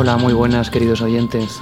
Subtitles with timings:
[0.00, 1.60] Hola, muy buenas queridos oyentes.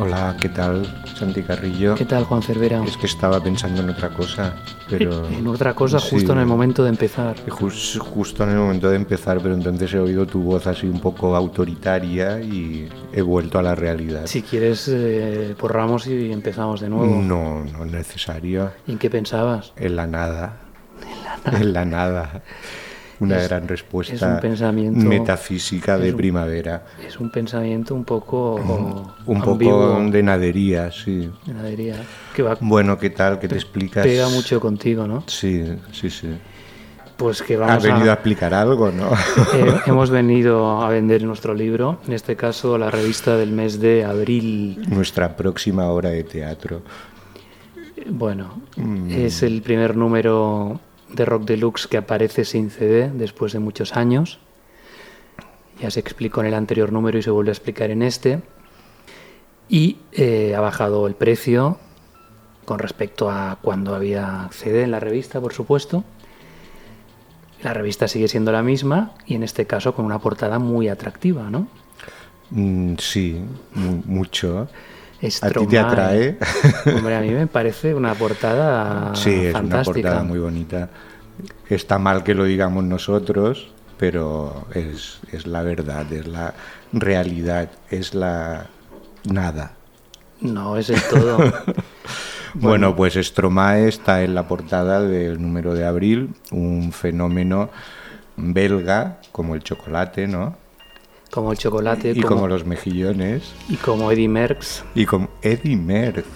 [0.00, 1.94] Hola, ¿qué tal, Santi Carrillo?
[1.94, 2.82] ¿Qué tal, Juan Cervera?
[2.82, 4.56] Es que estaba pensando en otra cosa,
[4.90, 5.24] pero...
[5.28, 7.36] En otra cosa justo en el momento de empezar.
[7.48, 11.00] Jus- justo en el momento de empezar, pero entonces he oído tu voz así un
[11.00, 14.22] poco autoritaria y he vuelto a la realidad.
[14.26, 17.22] Si quieres, eh, borramos y empezamos de nuevo.
[17.22, 18.72] No, no es necesario.
[18.88, 19.72] ¿Y en qué pensabas?
[19.76, 20.56] En la nada.
[21.52, 22.42] En la nada.
[23.18, 26.84] Una Es- gran es respuesta un pensamiento- metafísica de un- primavera.
[27.06, 28.54] Es un pensamiento un poco
[29.26, 31.30] Un ambiguo, poco de nadería, sí.
[31.46, 31.96] de nadería,
[32.34, 33.38] que va, Bueno, ¿qué tal?
[33.38, 34.04] ¿Qué te explicas?
[34.06, 35.24] pega mucho contigo, ¿no?
[35.26, 36.28] Sí, sí, sí.
[37.16, 38.14] Pues que Has vamos venido a a...
[38.16, 39.10] explicar algo, ¿no?
[39.54, 44.04] eh, hemos venido a vender nuestro libro, en este caso la revista del mes de
[44.04, 44.84] abril.
[44.90, 46.82] Nuestra próxima obra de teatro.
[48.10, 49.10] Bueno, Mm.
[49.10, 50.78] es el primer número
[51.10, 54.38] de Rock Deluxe que aparece sin CD después de muchos años.
[55.80, 58.40] Ya se explicó en el anterior número y se vuelve a explicar en este.
[59.68, 61.78] Y eh, ha bajado el precio
[62.64, 66.04] con respecto a cuando había CD en la revista, por supuesto.
[67.62, 71.50] La revista sigue siendo la misma y en este caso con una portada muy atractiva,
[71.50, 71.68] ¿no?
[72.50, 73.40] Mm, sí,
[73.74, 74.02] mu-
[75.20, 75.46] mucho.
[75.46, 75.78] ¿A ti te Stromae.
[75.78, 76.38] atrae?
[76.96, 79.92] Hombre, a mí me parece una portada sí, es una fantástica.
[80.10, 80.90] portada muy bonita.
[81.68, 86.54] Está mal que lo digamos nosotros, pero es, es la verdad, es la
[86.92, 88.66] realidad, es la
[89.24, 89.72] nada.
[90.40, 91.38] No, es el todo.
[92.58, 97.68] Bueno, pues Stromae está en la portada del número de abril, un fenómeno
[98.36, 100.56] belga como el chocolate, ¿no?
[101.36, 103.52] Como el chocolate, Y como, como los mejillones.
[103.68, 104.82] y como Eddie Merckx.
[104.94, 106.26] Y con Eddie Merckx.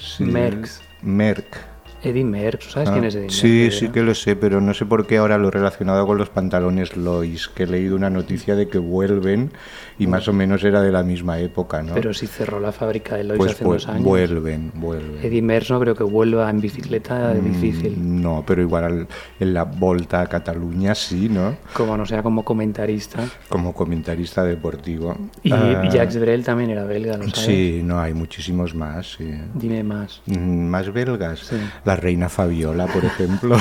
[0.00, 0.24] Sí.
[0.24, 0.80] Merckx.
[1.02, 1.56] Merck.
[2.02, 3.78] Eddie Merckx, ¿sabes Ah, quién es Eddie Sí, Merckx?
[3.78, 6.28] sí que lo sé, pero no sé por qué ahora lo he relacionado con los
[6.28, 9.52] pantalones Lois, que he leído una noticia de que vuelven
[9.98, 11.94] y más o menos era de la misma época, ¿no?
[11.94, 14.04] Pero si cerró la fábrica de Lois pues hace vu- unos años.
[14.04, 15.18] vuelven, vuelven.
[15.24, 17.96] Eddie Merckx no creo que vuelva en bicicleta, es difícil.
[17.96, 19.08] Mm, No, pero igual al-
[19.40, 21.56] en la Volta a Cataluña sí, ¿no?
[21.72, 23.24] Como no sea como comentarista.
[23.48, 25.16] Como comentarista deportivo.
[25.42, 27.40] Y Ah, Jacques Brel también era belga, ¿lo sabes?
[27.40, 29.30] Sí, no, hay muchísimos más, sí.
[29.54, 30.20] Dime más.
[30.26, 31.40] Mm, Más belgas.
[31.40, 31.56] Sí.
[31.86, 33.56] La reina Fabiola, por ejemplo,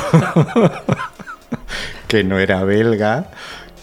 [2.08, 3.30] que no era belga,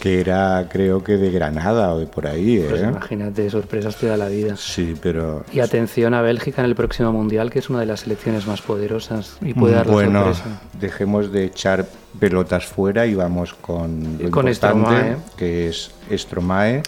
[0.01, 2.59] que era creo que de Granada o de por ahí.
[2.69, 2.89] Pues ¿eh?
[2.89, 4.57] imagínate, sorpresas te da la vida.
[4.57, 5.45] Sí, pero...
[5.53, 8.61] Y atención a Bélgica en el próximo mundial, que es una de las selecciones más
[8.63, 10.61] poderosas y puede dar la bueno, sorpresa.
[10.81, 11.87] dejemos de echar
[12.19, 15.17] pelotas fuera y vamos con lo Con importante, Stromae.
[15.37, 16.83] que es Stromae,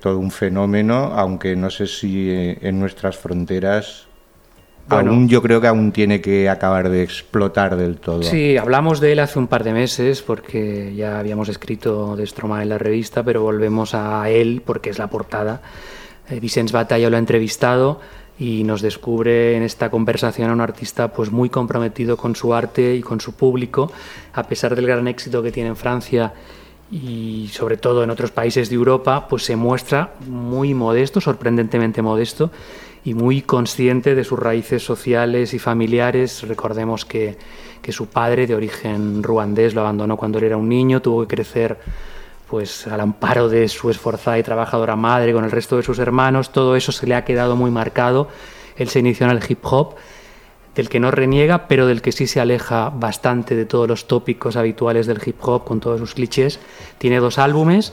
[0.00, 4.06] todo un fenómeno, aunque no sé si eh, en nuestras fronteras
[4.88, 5.12] Bueno.
[5.12, 8.22] aún yo creo que aún tiene que acabar de explotar del todo.
[8.22, 12.62] Sí, hablamos de él hace un par de meses porque ya habíamos escrito de Stromae
[12.62, 15.62] en la revista, pero volvemos a él porque es la portada.
[16.28, 18.00] Eh, Vicens Batalla lo ha entrevistado
[18.38, 22.94] y nos descubre en esta conversación a un artista pues muy comprometido con su arte
[22.94, 23.92] y con su público,
[24.32, 26.32] a pesar del gran éxito que tiene en Francia
[26.90, 32.50] y sobre todo en otros países de Europa, pues se muestra muy modesto, sorprendentemente modesto
[33.04, 36.42] y muy consciente de sus raíces sociales y familiares.
[36.48, 37.36] Recordemos que,
[37.82, 41.36] que su padre, de origen ruandés, lo abandonó cuando él era un niño, tuvo que
[41.36, 41.78] crecer
[42.48, 46.50] pues al amparo de su esforzada y trabajadora madre con el resto de sus hermanos,
[46.52, 48.28] todo eso se le ha quedado muy marcado.
[48.76, 49.96] Él se inició en el hip hop,
[50.74, 54.56] del que no reniega, pero del que sí se aleja bastante de todos los tópicos
[54.56, 56.58] habituales del hip hop, con todos sus clichés.
[56.98, 57.92] Tiene dos álbumes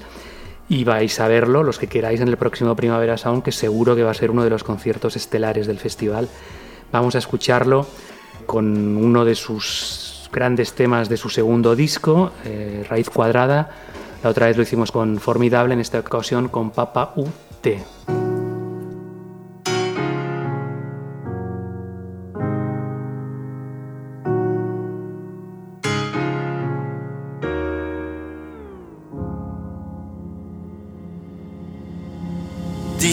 [0.72, 4.04] y vais a verlo, los que queráis, en el próximo Primavera Sound, que seguro que
[4.04, 6.30] va a ser uno de los conciertos estelares del festival.
[6.94, 7.86] Vamos a escucharlo
[8.46, 13.70] con uno de sus grandes temas de su segundo disco, eh, Raíz Cuadrada.
[14.24, 18.21] La otra vez lo hicimos con Formidable, en esta ocasión con Papa UT.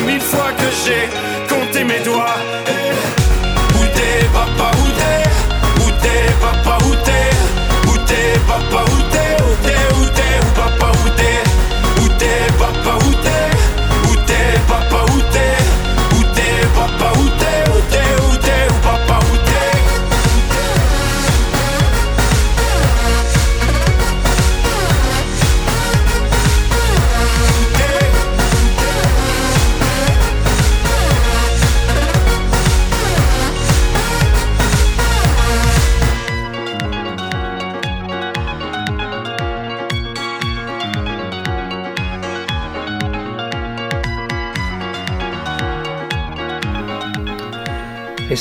[0.00, 1.08] mille fois que j'ai
[1.48, 2.55] compté mes doigts.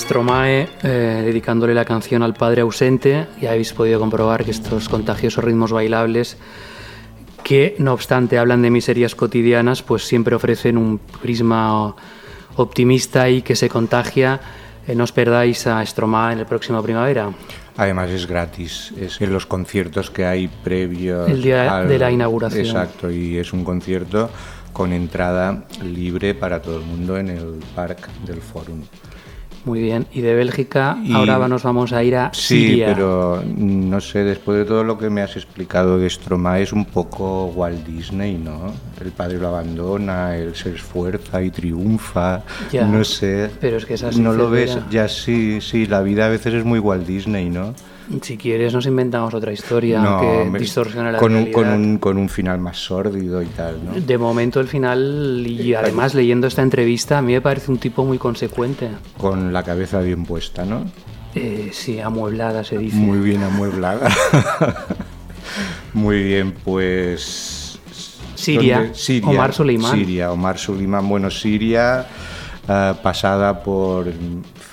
[0.06, 5.44] Stromae, eh, dedicándole la canción al padre ausente, ya habéis podido comprobar que estos contagiosos
[5.44, 6.38] ritmos bailables,
[7.44, 11.95] que no obstante hablan de miserias cotidianas, pues siempre ofrecen un prisma
[12.56, 14.40] optimista y que se contagia.
[14.88, 17.31] Eh, no os perdáis a Stromae en el próximo primavera.
[17.76, 21.28] Además es gratis, es en los conciertos que hay previos.
[21.28, 22.68] El día de la inauguración.
[22.68, 24.30] Exacto, y es un concierto
[24.71, 28.83] con entrada libre para todo el mundo en el Parc del Fórum.
[29.66, 30.06] Muy bien.
[30.14, 32.86] Y de Bélgica, Y- ahora nos vamos a ir a Sí, Siria.
[32.94, 36.86] pero no sé, después de todo lo que me has explicado de Stromae es un
[36.86, 38.72] poco Walt Disney, ¿no?
[39.04, 43.50] El padre lo abandona, él se esfuerza y triunfa, Ya, no sé.
[43.60, 46.54] pero es que es así, No lo ves, ya sí, sí, la vida a veces
[46.54, 47.74] es muy Walt Disney, ¿no?
[48.21, 51.54] Si quieres, nos inventamos otra historia No, que distorsione la con un, realidad.
[51.56, 53.94] con, un, con un final más sórdido y tal, ¿no?
[54.00, 58.06] De momento, el final, y además leyendo esta entrevista, a mí me parece un tipo
[58.06, 58.90] muy consecuente.
[59.18, 60.85] Con la cabeza bien puesta, ¿no?
[61.33, 62.95] Eh, sí, amueblada se dice.
[62.95, 64.09] Muy bien amueblada.
[65.94, 67.80] Muy bien, pues.
[68.35, 69.21] Siria, ¿dónde?
[69.26, 69.92] Omar Suleiman.
[69.92, 71.07] Siria, Omar Suleiman.
[71.07, 72.06] Bueno, Siria
[72.68, 74.07] eh, pasada por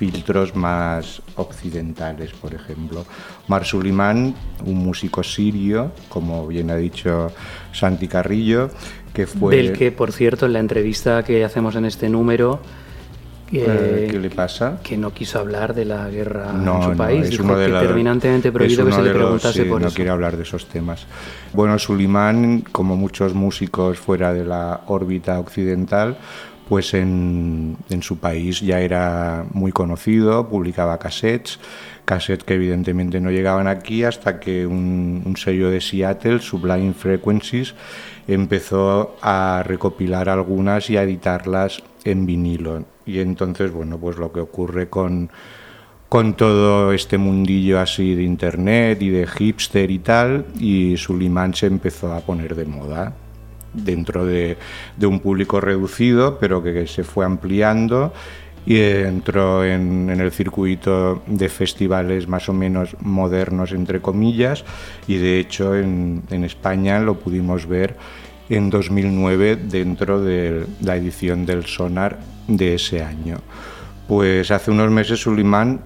[0.02, 3.04] filtros más occidentales, por ejemplo.
[3.46, 4.34] Omar Suleiman,
[4.66, 7.30] un músico sirio, como bien ha dicho
[7.72, 8.68] Santi Carrillo,
[9.14, 9.54] que fue.
[9.54, 12.60] Del que, por cierto, en la entrevista que hacemos en este número,
[13.54, 14.78] Eh, ¿Qué le pasa?
[14.82, 17.28] Que no quiso hablar de la guerra en su país.
[17.28, 19.94] Es uno de que terminantemente prohibido que se le preguntase por no eso.
[19.94, 21.06] quiere hablar de esos temas.
[21.52, 26.16] Bueno, Sulimán, como muchos músicos fuera de la órbita occidental,
[26.68, 31.58] pues en, en, su país ya era muy conocido, publicaba cassettes,
[32.04, 37.74] cassettes que evidentemente no llegaban aquí hasta que un, sello de Seattle, Sublime Frequencies,
[38.28, 42.84] empezó a recopilar algunas y a editarlas en vinilo.
[43.06, 45.30] Y entonces, bueno, pues lo que ocurre con,
[46.08, 51.66] con todo este mundillo así de internet y de hipster y tal, y Sulimán se
[51.66, 53.14] empezó a poner de moda
[53.72, 54.56] dentro de,
[55.02, 58.12] un público reducido, pero que, se fue ampliando
[58.64, 64.64] y entró en, en, el circuito de festivales más o menos modernos, entre comillas,
[65.08, 67.96] y de hecho en, en España lo pudimos ver
[68.48, 73.38] en 2009 dentro de la edición del Sonar de ese año.
[74.06, 75.80] Pues hace unos meses Sulimán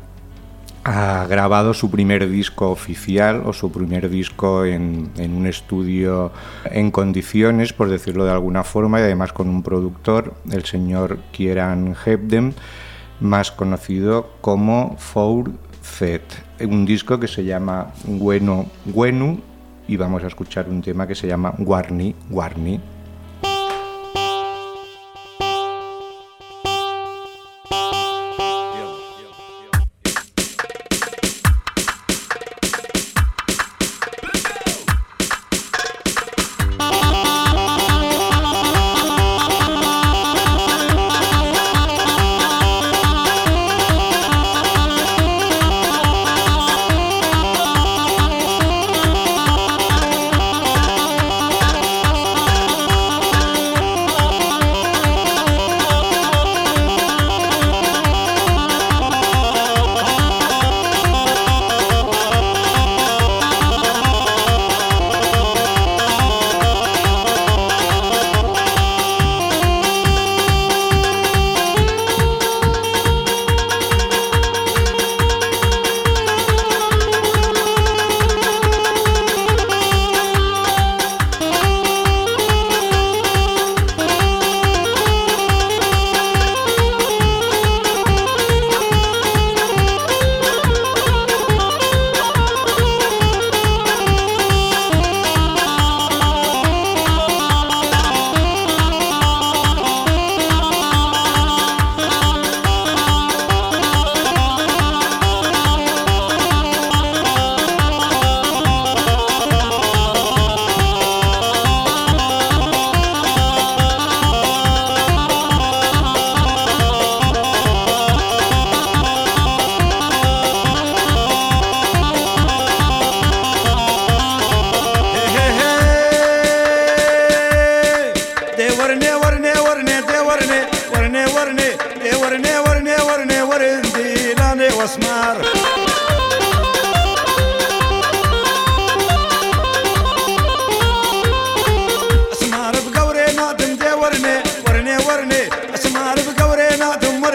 [0.88, 6.31] ha grabado su primer disco oficial o su primer disco en, un estudio
[6.64, 11.97] en condiciones, por decirlo de alguna forma, y además con un productor, el señor Kieran
[12.05, 12.55] Hebden,
[13.19, 15.50] más conocido como Four
[15.83, 16.23] Z,
[16.61, 19.40] un disco que se llama Bueno Wenu
[19.88, 22.81] y vamos a escuchar un tema que se llama Warni Warni.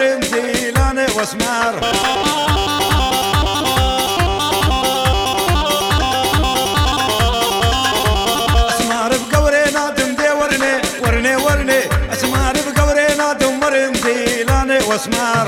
[0.02, 1.74] حرم زيلاني واسمر
[8.68, 11.80] اسمر بقورينا دندي ورني ورني ورني.
[12.12, 15.46] اسمر بقورينا دمرم زيلاني واسمر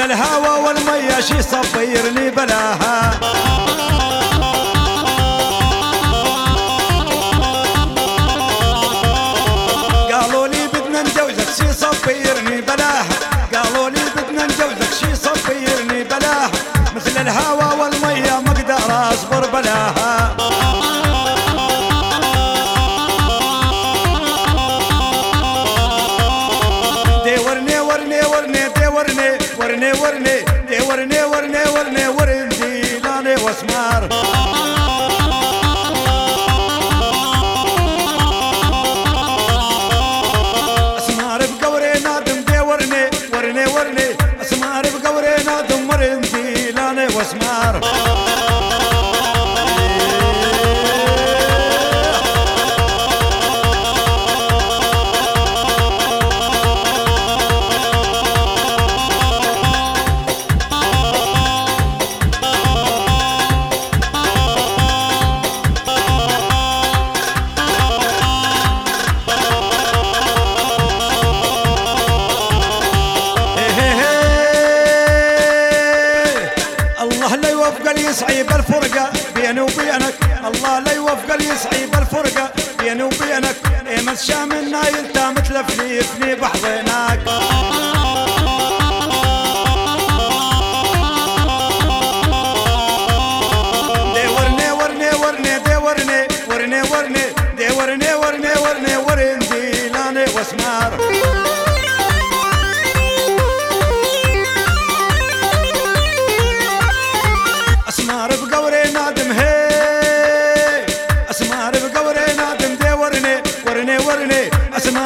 [0.00, 3.67] الهوى والمية شي صبيرني بلاها.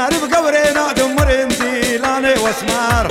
[0.03, 3.09] عارف قبري نادم مرمتي لاني واسمار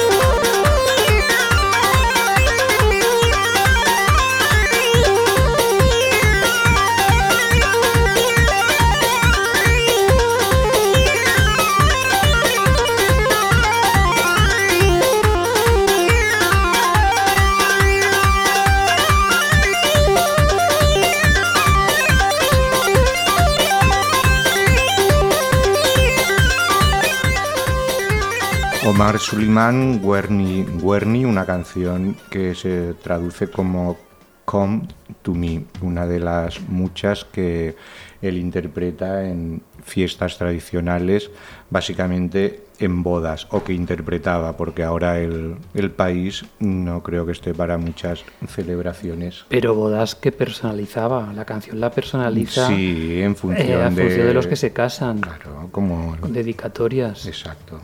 [29.22, 33.98] Suleiman, Guerni, Guerni, una canción que se traduce como
[34.46, 34.88] Come
[35.22, 37.76] to Me, una de las muchas que
[38.22, 41.30] él interpreta en fiestas tradicionales,
[41.70, 47.54] básicamente en bodas, o que interpretaba, porque ahora el, el país no creo que esté
[47.54, 49.46] para muchas celebraciones.
[49.50, 54.34] Pero bodas que personalizaba, la canción la personaliza Sí, en función, eh, a función de
[54.34, 56.18] los que se casan, Claro, como...
[56.20, 57.28] con dedicatorias.
[57.28, 57.80] Exacto.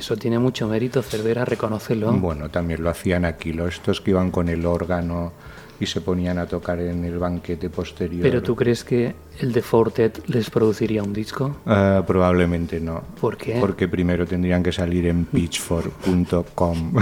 [0.00, 2.10] Eso tiene mucho mérito, Cervera, reconocerlo.
[2.14, 5.30] Bueno, también lo hacían aquí, los estos que iban con el órgano
[5.78, 8.22] y se ponían a tocar en el banquete posterior.
[8.22, 11.56] Pero tú crees que el de Fortet les produciría un disco?
[11.66, 13.02] Eh, probablemente no.
[13.20, 13.58] ¿Por qué?
[13.60, 16.94] Porque primero tendrían que salir en pitchfork.com.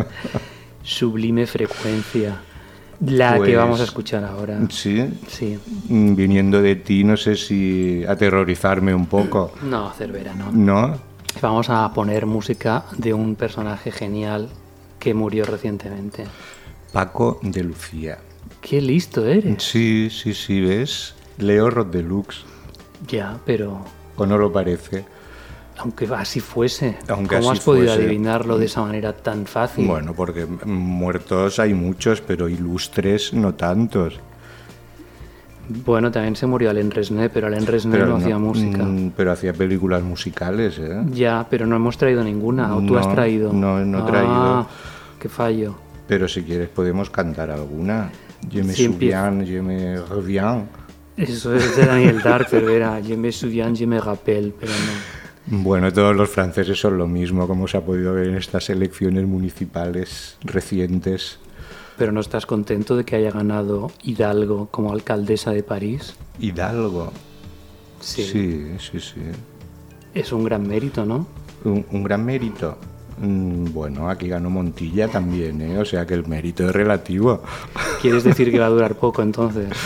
[0.82, 2.40] Sublime frecuencia.
[3.04, 4.60] La que Pues- vamos a escuchar ahora.
[4.70, 5.58] sí, Sí.
[5.90, 9.52] Mm, viniendo de ti, no sé si aterrorizarme un poco.
[9.62, 10.50] No, Cervera, no.
[10.52, 11.13] ¿No?
[11.40, 14.48] Vamos a poner música de un personaje genial
[14.98, 16.24] que murió recientemente.
[16.92, 18.18] Paco de Lucía.
[18.60, 19.62] Qué listo eres.
[19.62, 21.14] Sí, sí, sí, ¿ves?
[21.38, 22.44] Leo Rod Deluxe.
[23.08, 23.84] Ya, pero
[24.16, 25.04] ¿O no lo parece?
[25.76, 28.04] aunque así fuese, Aunque ¿cómo así has podido fuese.
[28.04, 29.86] adivinarlo de esa manera tan fácil?
[29.88, 34.20] Bueno, porque muertos hay muchos, pero ilustres no tantos.
[35.68, 38.84] Bueno, también se murió Alain Resnais, pero Alain Resnais no, hacía música.
[38.84, 41.02] mm, pero hacía películas musicales, ¿eh?
[41.12, 43.52] Ya, pero no hemos traído ninguna, o tú has traído.
[43.52, 44.68] no, no he Ah, traído.
[45.18, 45.74] qué fallo.
[46.06, 48.10] Pero si quieres podemos cantar alguna.
[48.50, 50.64] Je me Sí, souviens, je me reviens.
[51.16, 53.00] Eso es de Daniel Dark, Cervera.
[53.00, 55.62] Je me souviens, je me rappelle, pero no.
[55.62, 59.26] Bueno, todos los franceses son lo mismo, como se ha podido ver en estas elecciones
[59.26, 61.38] municipales recientes.
[61.96, 66.14] Pero no estás contento de que haya ganado Hidalgo como alcaldesa de París.
[66.40, 67.12] Hidalgo.
[68.00, 68.24] Sí.
[68.24, 69.00] sí, sí.
[69.00, 69.20] sí.
[70.12, 71.26] Es un gran mérito, ¿no?
[71.64, 72.76] Un, un gran mérito.
[73.18, 75.78] Mm, Bueno, aquí ganó Montilla también, ¿eh?
[75.78, 77.42] O sea que el mérito es relativo.
[78.02, 79.68] ¿Quieres decir que va a durar poco entonces?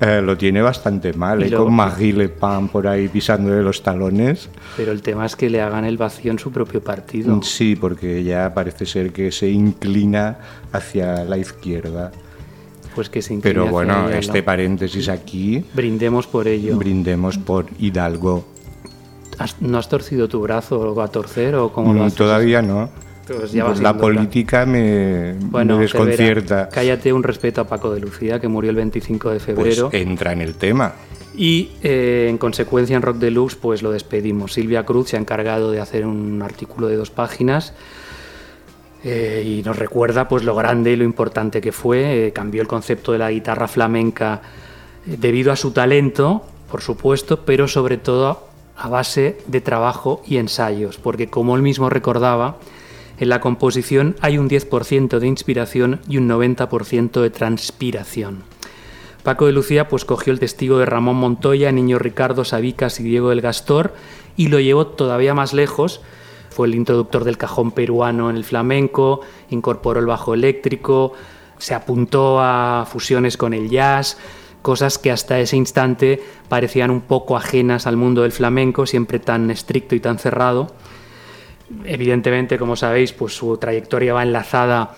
[0.00, 1.48] Eh, lo tiene bastante mal, ¿eh?
[1.50, 4.48] luego- con Magui Le Pen por ahí pisándole los talones.
[4.76, 7.42] Pero el tema es que le hagan el vacío en su propio partido.
[7.42, 10.38] Sí, porque ya parece ser que se inclina
[10.72, 12.12] hacia la izquierda.
[12.94, 14.44] Pues que se incline Pero hacia bueno, ella, este ¿no?
[14.44, 16.76] paréntesis aquí, Brindemos por ello.
[16.76, 18.44] brindemos por Hidalgo.
[19.38, 22.14] ¿Has- ¿No has torcido tu brazo o a torcer o cómo lo Mm, haces?
[22.18, 22.88] Todavía no.
[23.28, 26.68] Pues ya Pues la política me, Bueno, me desconcierta.
[26.68, 29.90] Cállate un respeto a Paco de Lucía, que murió el 25 de Pues febrero.
[29.92, 30.94] entra en el tema.
[31.36, 34.54] Y eh, en consecuencia en Rock Deluxe pues lo despedimos.
[34.54, 37.74] Silvia Cruz se ha encargado de hacer un artículo de dos páginas
[39.04, 42.26] eh, y nos recuerda pues lo grande y lo importante que fue.
[42.26, 44.42] Eh, cambió el concepto de la guitarra flamenca
[45.06, 50.98] debido a su talento, por supuesto, pero sobre todo a base de trabajo y ensayos,
[50.98, 52.56] porque como él mismo recordaba,
[53.18, 58.44] en la composición hay un 10% de inspiración y un 90% de transpiración.
[59.22, 63.30] Paco de Lucía pues cogió el testigo de Ramón Montoya, Niño Ricardo, Sabicas y Diego
[63.30, 63.94] del Gastor
[64.36, 66.00] y lo llevó todavía más lejos.
[66.50, 71.12] Fue el introductor del cajón peruano en el flamenco, incorporó el bajo eléctrico,
[71.58, 74.16] se apuntó a fusiones con el jazz,
[74.62, 79.50] cosas que hasta ese instante parecían un poco ajenas al mundo del flamenco, siempre tan
[79.50, 80.68] estricto y tan cerrado.
[81.84, 84.94] Evidentemente, como sabéis, pues su trayectoria va enlazada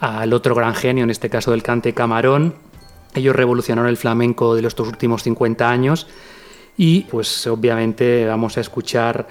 [0.00, 2.54] al otro gran genio, en este caso del cante camarón.
[3.14, 6.08] Ellos revolucionaron el flamenco de estos últimos 50 años
[6.76, 9.28] y pues obviamente vamos a escuchar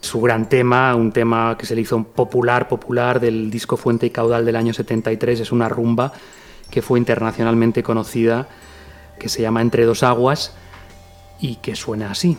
[0.00, 4.10] su gran tema, un tema que se le hizo popular, popular del disco Fuente y
[4.10, 6.12] Caudal del año 73, es una rumba
[6.70, 8.48] que fue internacionalmente conocida,
[9.18, 10.54] que se llama Entre dos aguas
[11.40, 12.36] y que suena así.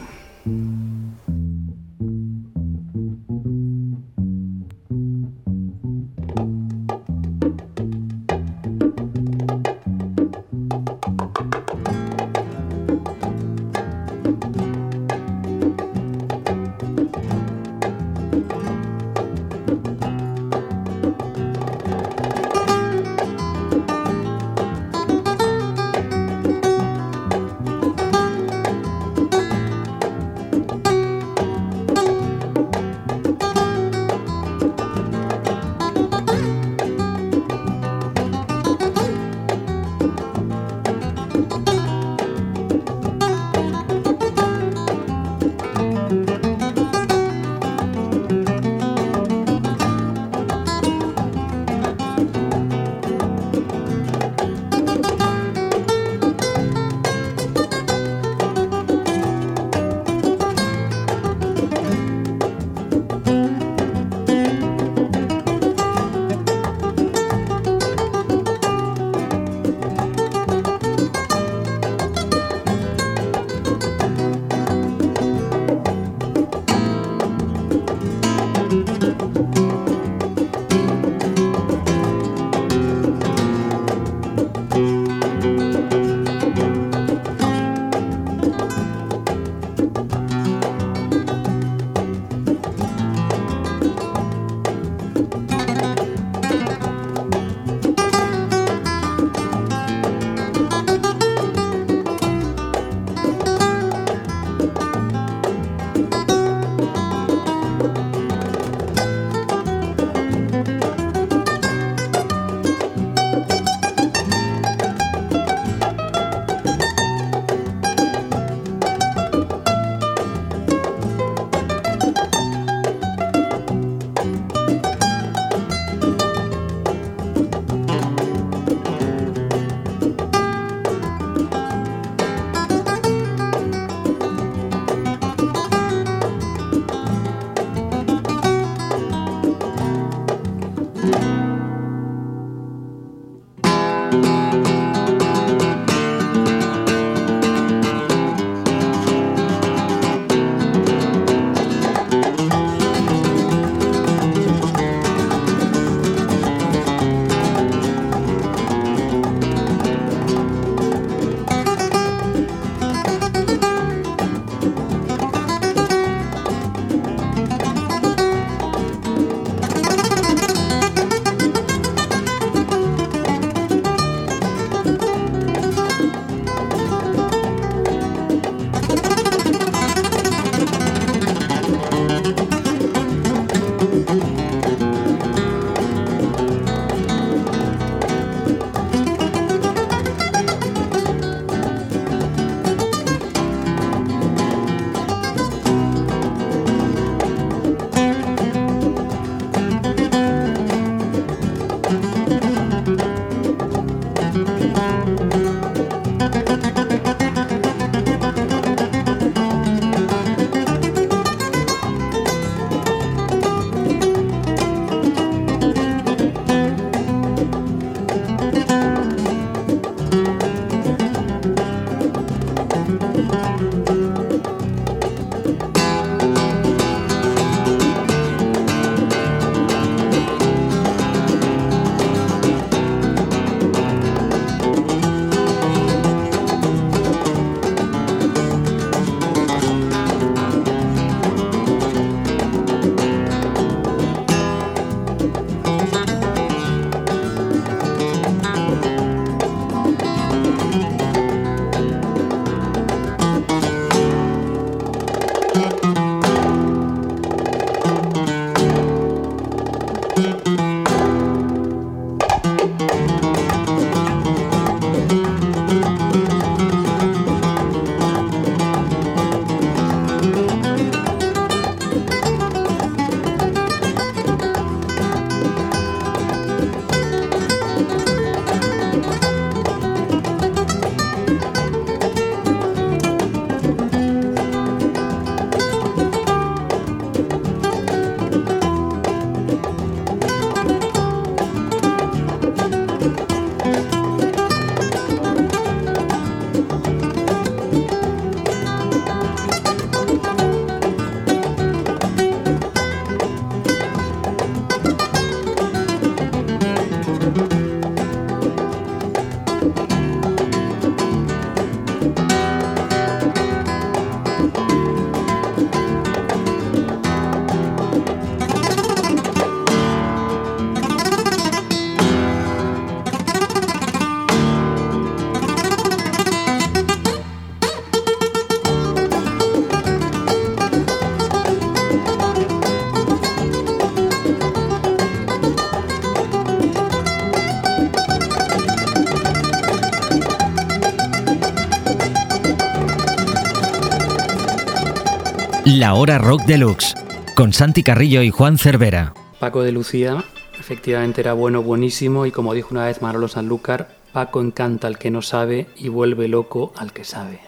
[345.87, 346.95] La Hora Rock Deluxe,
[347.33, 349.13] con Santi Carrillo y Juan Cervera.
[349.39, 350.21] Paco de Lucía,
[350.59, 355.11] efectivamente era bueno, buenísimo, y como dijo una vez Manolo Sanlúcar, Paco encanta al que
[355.11, 357.39] no sabe y vuelve loco al que sabe.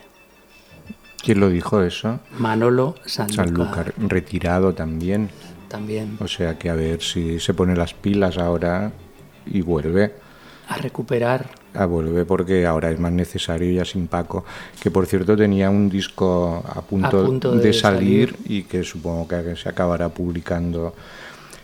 [1.22, 2.20] ¿Quién lo dijo eso?
[2.38, 3.46] Manolo Sanlúcar.
[3.46, 5.28] Sanlúcar, retirado también.
[5.68, 6.16] También.
[6.18, 8.90] O sea que a ver si se pone las pilas ahora
[9.44, 10.14] y vuelve.
[10.66, 11.59] A recuperar.
[11.74, 14.44] A vuelve porque ahora es más necesario ya sin Paco,
[14.82, 18.58] que por cierto tenía un disco a punto, A punto de, de salir, salir.
[18.58, 20.94] y que supongo que se acabará publicando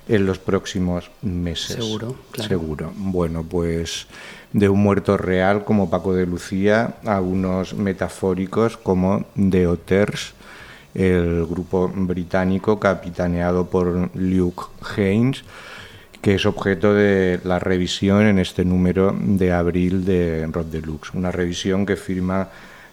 [0.08, 1.76] en los próximos meses.
[1.76, 2.48] Seguro, claro.
[2.48, 2.92] Seguro.
[2.94, 4.06] Bueno, pues
[4.52, 10.34] de un muerto real como Paco de Lucía a unos metafóricos como The Otters,
[10.94, 14.62] el grupo británico capitaneado por Luke
[14.96, 15.42] Haynes,
[16.26, 21.14] que es objeto de la revisión en este número de abril de Rock Deluxe.
[21.14, 22.48] Una revisión que firma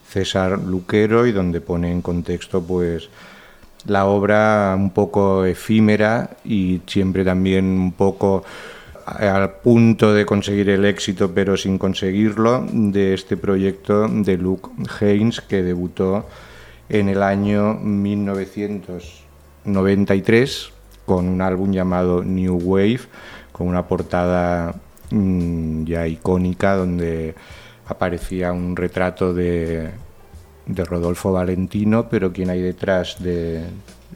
[0.08, 3.10] César Luquero y donde pone en contexto pues
[3.88, 8.44] la obra un poco efímera y siempre también un poco
[9.04, 14.70] al punto de conseguir el éxito pero sin conseguirlo de este proyecto de Luke
[15.02, 16.30] Haynes que debutó
[16.88, 20.73] en el año 1993
[21.06, 23.02] con un álbum llamado New Wave
[23.52, 24.76] con una portada
[25.12, 27.36] mm, ya icónica donde
[27.88, 29.92] aparecía un retrato de,
[30.66, 33.64] de Rodolfo Valentino, pero ¿quién hay detrás de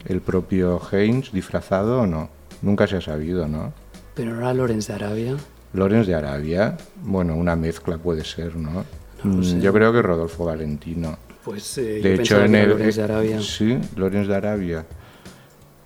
[0.06, 2.28] el propio Haynes disfrazado o no?
[2.62, 3.72] Nunca se ha sabido, ¿no?
[4.14, 5.36] Pero no era Lorenz de Arabia.
[5.72, 8.84] Lorenz de Arabia, bueno, una mezcla puede ser, ¿no?
[9.22, 9.60] Mm, sé.
[9.60, 11.16] Yo creo que Rodolfo Valentino.
[11.44, 12.76] Pues eh, De yo hecho, en el.
[12.76, 13.40] De Arabia.
[13.40, 14.84] Sí, Lorenz de Arabia.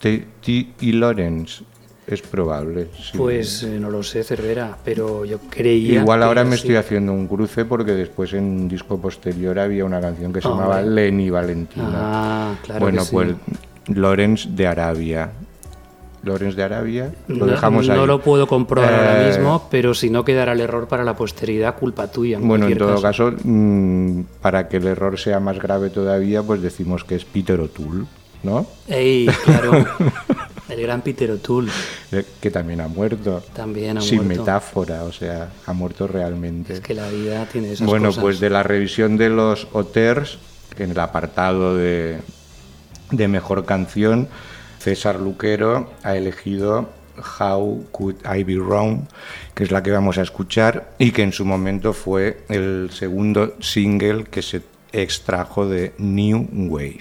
[0.02, 1.62] T, T y Lorenz,
[2.08, 2.88] es probable.
[3.00, 3.16] sí.
[3.16, 6.00] Pues eh, no lo sé, Cervera, pero yo creía.
[6.00, 10.00] Igual ahora me estoy haciendo un cruce porque después en un disco posterior había una
[10.00, 10.64] canción que se Hombre.
[10.66, 11.88] llamaba Lenny Valentino.
[11.94, 12.80] Ah, claro.
[12.80, 13.12] bueno, que sí.
[13.14, 13.28] pues
[13.86, 15.30] Lorenz de Arabia.
[16.24, 17.96] Lorenz de Arabia, lo no, dejamos ahí.
[17.96, 21.16] no lo puedo comprobar ahora Eh, mismo, pero si no quedará el error para la
[21.16, 22.36] posteridad, culpa tuya.
[22.38, 26.62] En Bueno, en todo caso, mm, para que el error sea más grave todavía, pues
[26.62, 28.04] decimos que es Peter O'Toole,
[28.42, 28.66] ¿no?
[28.88, 29.84] Ey, claro.
[30.68, 31.70] el gran Peter O'Toole
[32.12, 33.42] Eh, Que también ha muerto.
[33.54, 34.42] también ha Sin muerto.
[34.42, 36.74] metáfora, o sea, ha muerto realmente.
[36.74, 38.22] Es que la vida tiene esas bueno, cosas.
[38.22, 40.38] pues de la revisión de los Oters,
[40.78, 42.18] en el apartado de,
[43.10, 44.28] de mejor canción,
[44.78, 46.88] César Luquero ha elegido
[47.38, 49.02] How Could I Be Wrong,
[49.54, 53.54] que es la que vamos a escuchar y que en su momento fue el segundo
[53.60, 57.00] single que se extrajo de New Wave.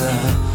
[0.00, 0.47] Uh,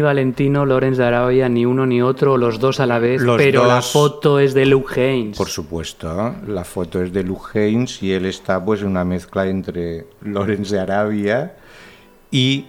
[0.00, 3.66] Valentino, Lorenz de Arabia, ni uno ni otro, los dos a la vez, Los pero
[3.66, 5.36] la foto es de Luke Haynes.
[5.36, 9.46] Por supuesto, la foto es de Luke Haynes y él está pues en una mezcla
[9.46, 11.56] entre Lorenz de Arabia
[12.30, 12.66] y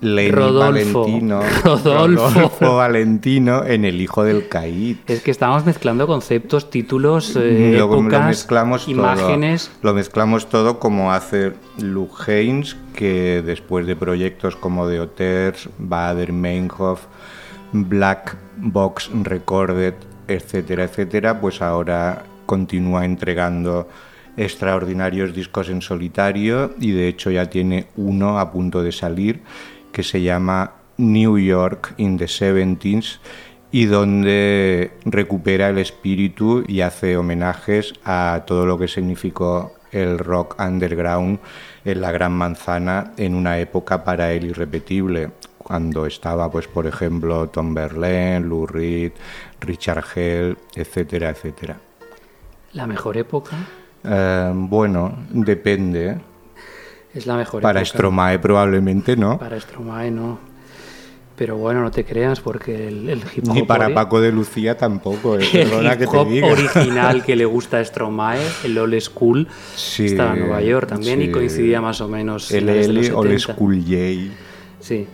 [0.00, 1.00] Rodolfo.
[1.02, 2.76] Valentino, Rodolfo.
[2.76, 4.98] Valentino en El hijo del Caíd.
[5.06, 9.68] Es que estamos mezclando conceptos, títulos, eh, lo, mezclamos imágenes.
[9.68, 9.78] todo.
[9.82, 16.32] Lo mezclamos todo como hace Luke Haynes, que después de proyectos como The Otters, Bader
[16.32, 17.06] Meinhof,
[17.72, 19.94] Black Box Recorded,
[20.28, 23.88] etcétera, etcétera, pues ahora continúa entregando
[24.36, 29.42] extraordinarios discos en solitario y de hecho ya tiene uno a punto de salir
[29.92, 33.18] que se llama New York in the 70s
[33.70, 40.56] y donde recupera el espíritu y hace homenajes a todo lo que significó el rock
[40.60, 41.38] underground
[41.84, 47.48] en la Gran Manzana en una época para él irrepetible, cuando estaba, pues, por ejemplo,
[47.48, 49.12] Tom Verlaine, Lou Reed,
[49.60, 51.78] Richard Hell, etcétera, etcétera.
[52.72, 53.56] La mejor época
[54.04, 56.18] Eh, bueno, depende.
[57.14, 57.96] Es la mejor Para época.
[57.96, 59.38] Stromae probablemente no.
[59.38, 60.38] Para Stromae no.
[61.36, 64.76] Pero bueno, no te creas porque el, el hip hop Ni para Paco de Lucía
[64.76, 69.46] tampoco, eh, perdona que te original que le gusta a Stromae, el old school,
[69.76, 73.38] Sí, estaba en Nueva York también y coincidía más o menos el 70.
[73.38, 74.47] School J.
[74.80, 75.06] Sí,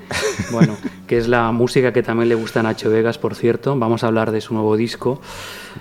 [0.53, 3.77] bueno, que es la música que también le gusta a Nacho Vegas, por cierto.
[3.79, 5.21] Vamos a hablar de su nuevo disco.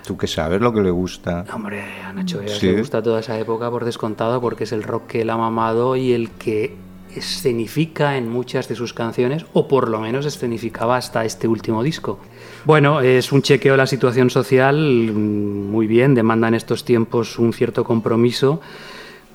[0.05, 1.45] Tú que sabes lo que le gusta.
[1.53, 2.67] Hombre, a Nacho Vegas Sí.
[2.67, 5.95] le gusta toda esa época por descontado porque es el rock que él ha mamado
[5.95, 6.75] y el que
[7.15, 12.19] escenifica en muchas de sus canciones, o por lo menos escenificaba hasta este último disco.
[12.65, 14.77] Bueno, es un chequeo de la situación social,
[15.13, 18.61] muy bien, demanda en estos tiempos un cierto compromiso,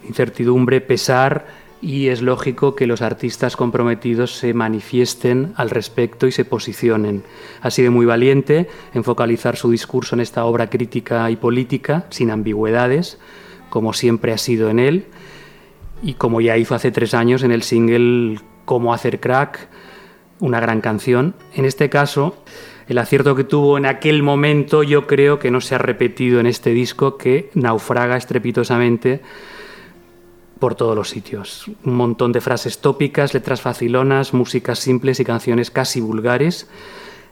[0.09, 1.47] incertidumbre, pesar,
[1.81, 7.23] y es lógico que los artistas comprometidos se manifiesten al respecto y se posicionen.
[7.61, 12.31] Ha sido muy valiente en focalizar su discurso en esta obra crítica y política, sin
[12.31, 13.19] ambigüedades,
[13.71, 15.07] como siempre ha sido en él,
[16.03, 19.67] y como ya hizo hace tres años en el single Cómo hacer crack,
[20.41, 21.35] una gran canción.
[21.55, 22.37] En este caso,
[22.87, 26.47] el acierto que tuvo en aquel momento yo creo que no se ha repetido en
[26.47, 29.23] este disco que naufraga estrepitosamente
[30.59, 31.71] por todos los sitios.
[31.85, 36.69] Un montón de frases tópicas, letras facilonas, músicas simples y canciones casi vulgares.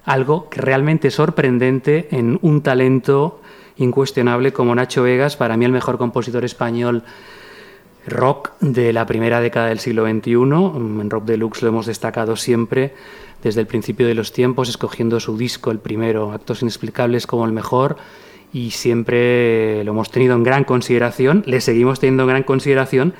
[0.05, 3.41] Algo realmente sorprendente en un talento
[3.77, 7.03] incuestionable como Nacho Vegas, para mí el mejor compositor español
[8.07, 10.33] rock de la primera década del siglo XXI.
[10.33, 12.95] En Rock Deluxe lo hemos destacado siempre
[13.43, 17.53] desde el principio de los tiempos, escogiendo su disco, el primero, Actos Inexplicables, como el
[17.53, 17.97] mejor.
[18.57, 23.12] Y siempre lo hemos tenido en gran consideración, le seguimos teniendo en gran consideración,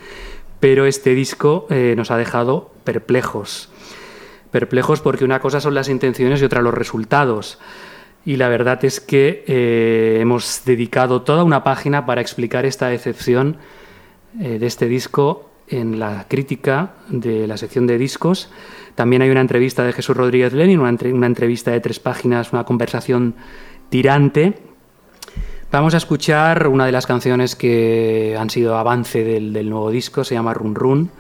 [0.61, 3.69] pero este disco eh, nos ha dejado perplejos.
[4.51, 7.59] Perplejos porque una cosa son las intenciones y otra los resultados.
[8.25, 13.59] Y la verdad es que eh, hemos dedicado toda una página para explicar esta decepción
[14.41, 18.49] eh, de este disco en la crítica de la sección de discos.
[18.95, 22.55] También hay una entrevista de Jesús Rodríguez Lenin, una, entre- una entrevista de tres páginas,
[22.55, 23.35] una conversación
[23.91, 24.55] tirante.
[25.77, 30.35] Vamos a escuchar una de las canciones que han sido avance del, nuevo disco, se
[30.35, 31.11] llama Run Run,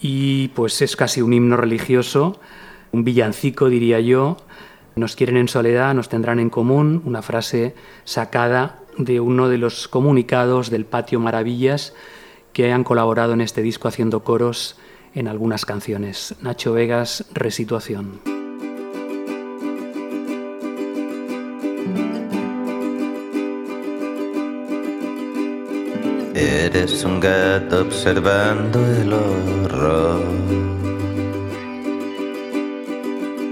[0.00, 2.38] y pues es casi un himno religioso,
[2.92, 4.36] un villancico diría yo.
[4.94, 7.74] Nos quieren en soledad, nos tendrán en común, una frase
[8.04, 11.92] sacada de uno de los comunicados del Patio Maravillas
[12.52, 14.78] que han colaborado en este disco haciendo coros
[15.12, 16.36] en algunas canciones.
[16.40, 18.39] Nacho Vegas, Resituación.
[26.40, 30.22] Eres un gato observando el horror.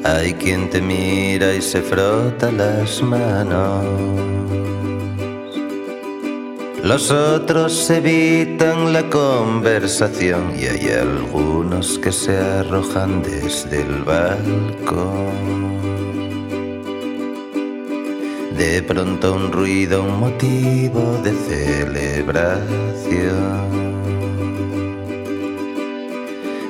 [0.04, 3.84] Hay quien te mira y se frota las manos.
[6.82, 15.87] Los otros evitan la conversación y hay algunos que se arrojan desde el balcón.
[18.58, 22.58] De pronto un ruido, un motivo de celebración.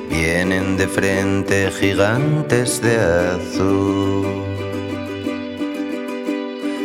[0.07, 4.27] Vienen de frente gigantes de azul,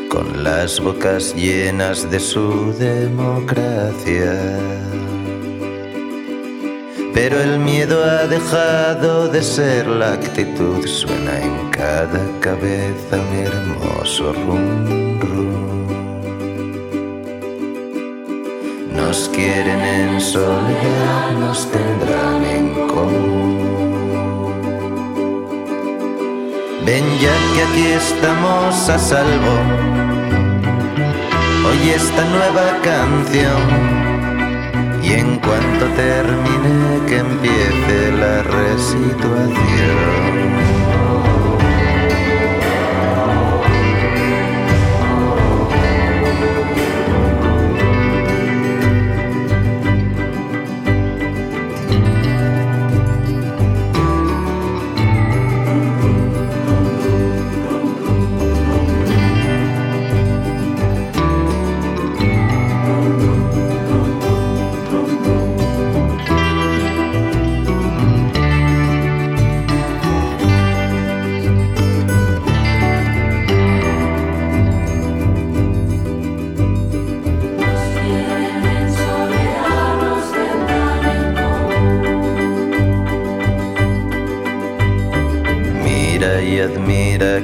[0.09, 4.40] con las bocas llenas de su democracia.
[7.14, 14.32] Pero el miedo ha dejado de ser la actitud, suena en cada cabeza un hermoso
[14.32, 15.86] rum rum.
[18.96, 23.64] Nos quieren en soledad, nos tendrán en común.
[26.84, 29.54] Ven ya que aquí estamos a salvo.
[31.70, 34.03] Oye esta nueva canción
[35.05, 39.55] y en cuanto termine que empiece la resituación.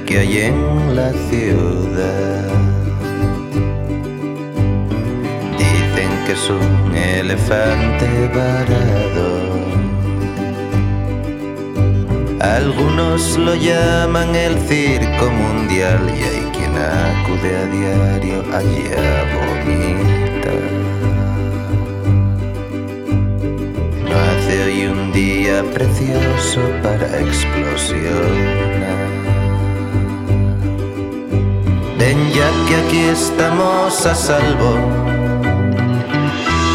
[0.06, 2.48] Que hay en la ciudad.
[5.58, 9.30] Dicen que es un elefante varado.
[12.40, 20.62] Algunos lo llaman el circo mundial y hay quien acude a diario allí a vomitar.
[24.08, 28.79] No hace hoy un día precioso para explosionar.
[32.00, 34.74] Ven ya que aquí estamos a salvo.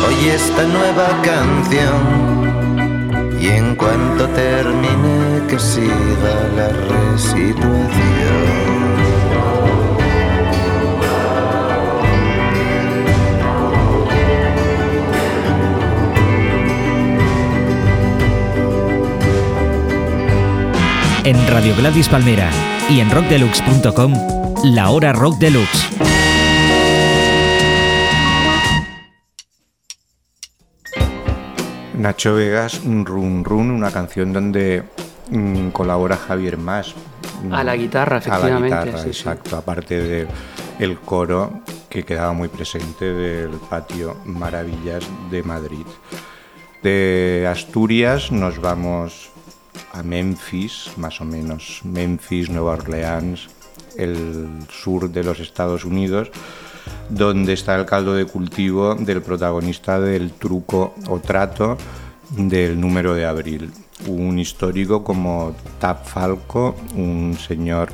[0.08, 2.04] Oye esta nueva canción.
[3.42, 7.96] Y en cuanto termine que siga la resituación.
[21.24, 22.52] En Radio Gladys Palmera
[22.92, 25.90] y en rockdeluxe.com la Hora Rock Deluxe.
[31.94, 34.84] Nacho Vegas, Run Run, una canción donde
[35.30, 36.96] mm, colabora Javier Más.
[37.52, 38.74] A la guitarra, efectivamente.
[38.74, 39.56] A la guitarra, exacto.
[39.56, 40.28] Aparte del
[40.80, 45.86] el coro que quedaba muy presente del patio Maravillas de Madrid.
[46.82, 49.30] De Asturias nos vamos
[49.94, 51.82] a Memphis, más o menos.
[51.84, 53.50] Memphis, Nueva Orleans,
[53.98, 56.32] el sur de los Estados Unidos,
[57.10, 61.78] donde está el caldo de cultivo del protagonista del truco o trato
[62.32, 63.72] del número de abril.
[64.08, 67.90] Un histórico como Tap Falco, un señor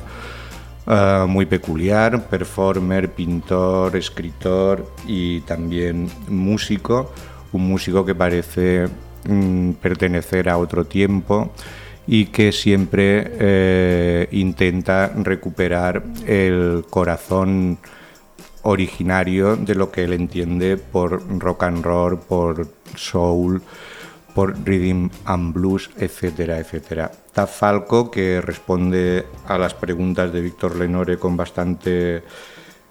[0.86, 7.12] eh, muy peculiar, performer, pintor, escritor y también músico,
[7.52, 8.88] un músico que parece
[9.28, 11.52] mm, pertenecer a otro tiempo
[12.06, 17.78] y que siempre eh, intenta recuperar el corazón
[18.62, 23.62] originario de lo que él entiende por rock and roll, por soul,
[24.34, 27.10] por rhythm and blues, etcétera, etcétera.
[27.32, 32.22] Tafalco, que responde a las preguntas de Víctor Lenore con bastante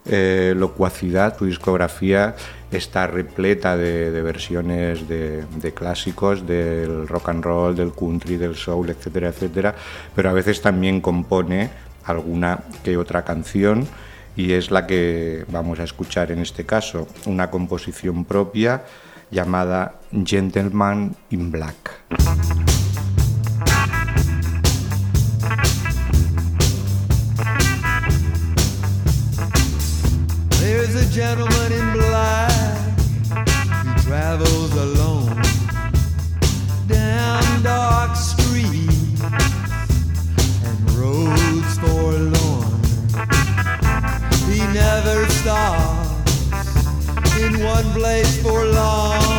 [0.05, 2.35] eh, locuacidad, su discografía
[2.71, 9.29] está repleta de, versiones de, clásicos del rock and roll, del country, del soul, etcétera,
[9.29, 9.75] etcétera,
[10.15, 11.69] pero a veces también compone
[12.05, 13.87] alguna que otra canción
[14.35, 18.83] y es la que vamos a escuchar en este caso, una composición propia
[19.29, 22.70] llamada Gentleman in Black.
[31.11, 32.97] Gentleman in black
[33.83, 35.41] who travels alone
[36.87, 39.21] down dark streets
[40.63, 42.79] and roads forlorn.
[44.49, 46.23] He never stops
[47.41, 49.30] in one place for long.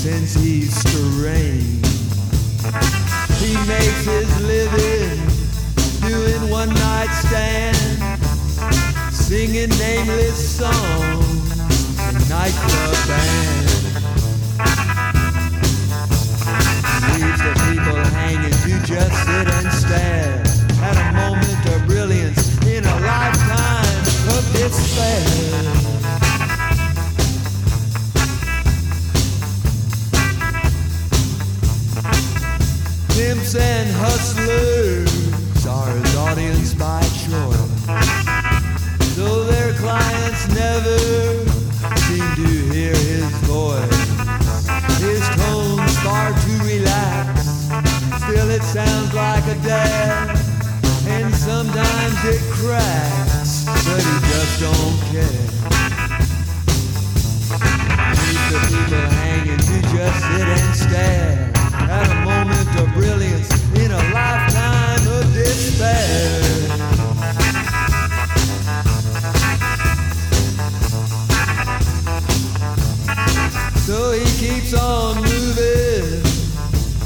[0.00, 1.86] Sense he's strange.
[3.36, 5.20] He makes his living
[6.00, 8.00] doing one night stands,
[9.14, 11.52] singing nameless songs
[12.08, 13.74] in nightclub bands.
[17.04, 20.42] Leaves the people hanging you just sit and stare
[20.80, 23.98] at a moment of brilliance in a lifetime
[24.34, 25.79] of despair.
[33.50, 37.84] Pimps and hustlers are his audience by choice.
[39.16, 40.98] So their clients never
[42.06, 44.06] seem to hear his voice.
[45.00, 47.66] His tone's far too relaxed,
[48.22, 50.38] still it sounds like a dad.
[51.08, 55.46] And sometimes it cracks, but he just don't care.
[58.14, 61.49] Leave the people hanging to just sit and stare
[62.00, 66.40] a moment of brilliance in a lifetime of despair.
[73.86, 76.22] So he keeps on moving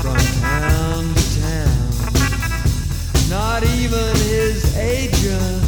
[0.01, 1.85] from town to town.
[3.31, 5.65] Not even his agent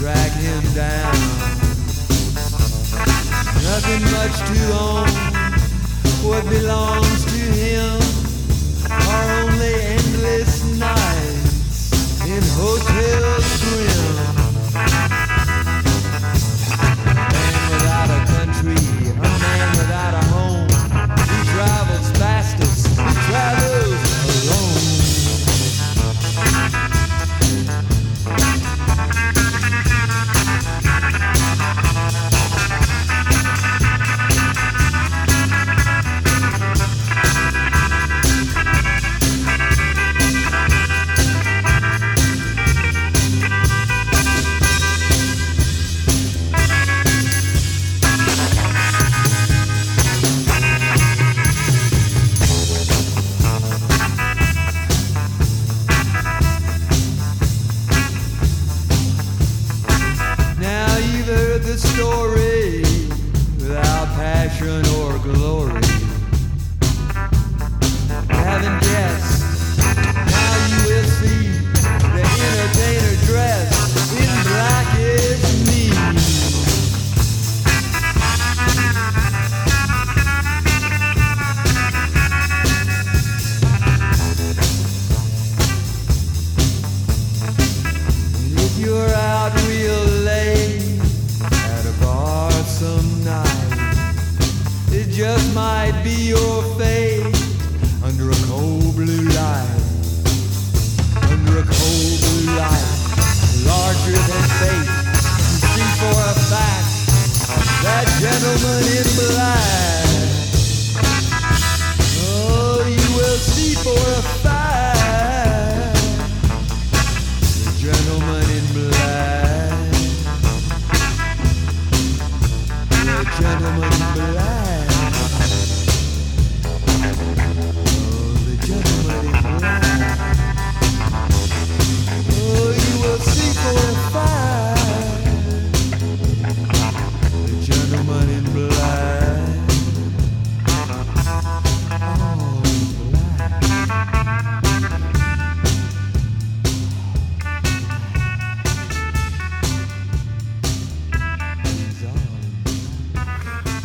[0.00, 1.14] can him down.
[3.62, 5.08] Nothing much to own.
[6.22, 7.19] What belongs
[12.36, 14.09] in hotel rooms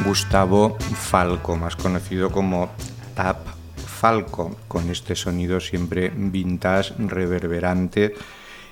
[0.06, 2.70] Gustavo Falco, más conocido como
[3.16, 3.40] Tap
[3.76, 8.14] Falco, con este sonido siempre vintage, reverberante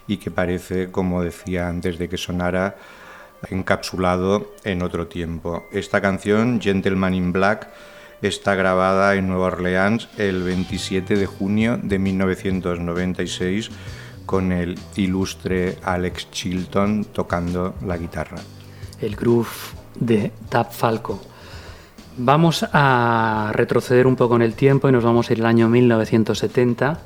[0.07, 2.77] y que parece, como decía antes de que sonara,
[3.49, 5.65] encapsulado en otro tiempo.
[5.71, 7.67] Esta canción, Gentleman in Black,
[8.21, 13.71] está grabada en Nueva Orleans el 27 de junio de 1996
[14.27, 18.37] con el ilustre Alex Chilton tocando la guitarra.
[19.01, 21.19] El groove de Tap Falco.
[22.17, 25.67] Vamos a retroceder un poco en el tiempo y nos vamos a ir al año
[25.67, 26.99] 1970,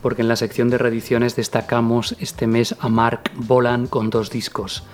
[0.00, 4.84] porque en la sección de reediciones destacamos este mes a Mark Bolan con dos discos.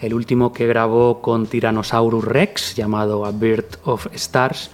[0.00, 4.70] El último que grabó con Tyrannosaurus Rex, llamado A Bird of Stars,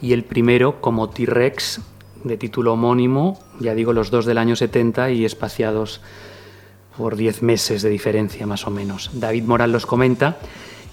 [0.00, 1.80] y el primero como T-Rex,
[2.24, 6.00] de título homónimo, ya digo, los dos del año 70 y espaciados
[6.96, 9.10] por 10 meses de diferencia más o menos.
[9.14, 10.38] David Moral los comenta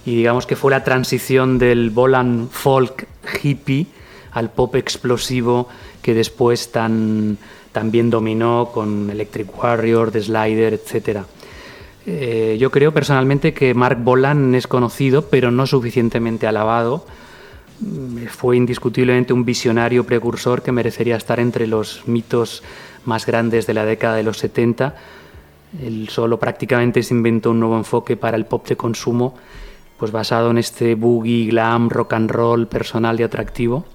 [0.06, 3.08] y digamos que fue la transición del Bolan folk
[3.44, 3.88] hippie
[4.32, 5.68] al pop explosivo
[6.02, 7.38] que después tan,
[7.72, 11.20] también dominó con Electric Warrior, The Slider, etc.
[12.06, 17.06] Eh, yo creo personalmente que Mark Bolan es conocido, pero no suficientemente alabado.
[17.80, 22.64] Mm, Fue indiscutiblemente un visionario precursor que merecería estar entre los mitos
[23.06, 24.96] más grandes de la década de los 70.
[25.82, 29.36] Él solo prácticamente se inventó un nuevo enfoque para el pop de consumo
[30.02, 33.86] pues basado en este boogie, glam, rock and roll personal y atractivo.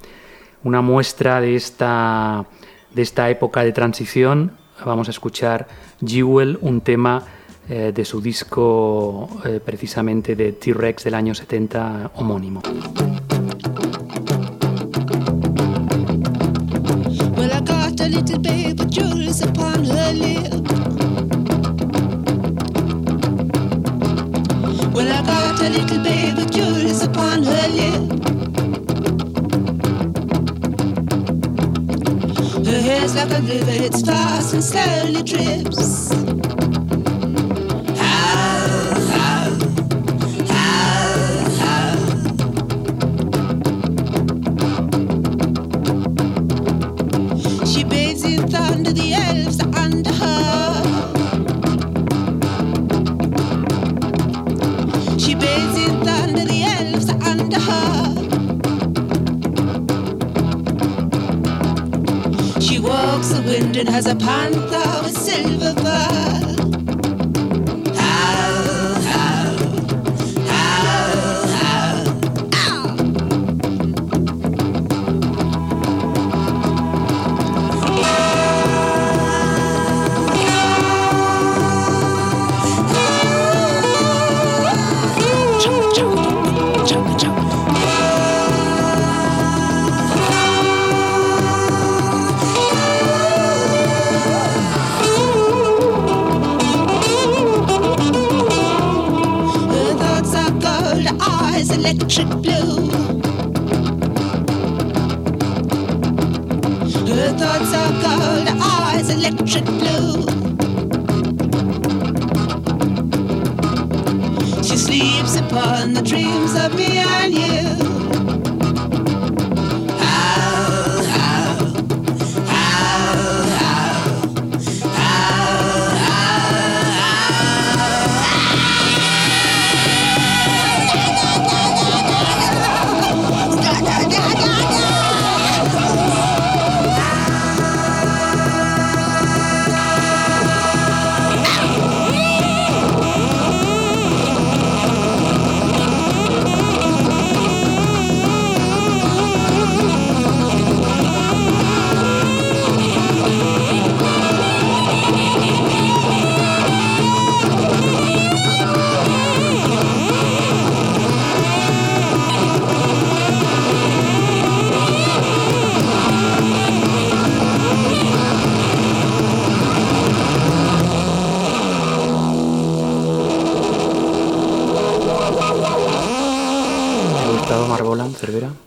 [0.63, 2.47] Una muestra de esta,
[2.95, 4.53] de esta época de transición,
[4.85, 5.67] vamos a escuchar
[6.01, 7.25] Jewel, un tema
[7.69, 12.63] eh, de su disco eh, precisamente de T-Rex del año 70 homónimo.
[17.37, 17.51] Well,
[25.67, 28.03] A little baby jewels upon her lip.
[32.65, 36.26] Her hair's like a river, it's fast and slowly drips.